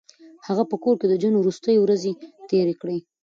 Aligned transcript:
هغه 0.47 0.63
په 0.71 0.75
کور 0.83 0.95
کې 0.99 1.07
د 1.09 1.13
ژوند 1.21 1.35
وروستۍ 1.39 1.75
ورځې 1.79 2.11
تېرې 2.49 2.75
کړې. 2.81 2.97